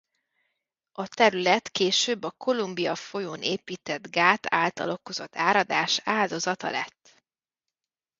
A 0.91 1.07
terület 1.07 1.69
később 1.69 2.23
a 2.23 2.31
Columbia 2.37 2.95
folyón 2.95 3.41
épített 3.41 4.11
gát 4.11 4.53
által 4.53 4.89
okozott 4.89 5.35
áradás 5.35 6.01
áldozata 6.03 6.69
lett. 6.69 7.23